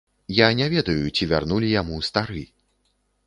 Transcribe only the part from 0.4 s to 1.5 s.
не ведаю, ці